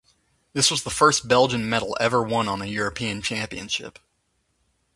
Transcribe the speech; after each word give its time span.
This 0.53 0.71
was 0.71 0.81
the 0.81 0.89
first 0.89 1.27
Belgian 1.27 1.69
medal 1.69 1.95
ever 2.01 2.23
won 2.23 2.47
on 2.47 2.59
a 2.59 2.65
European 2.65 3.21
Championship. 3.21 3.99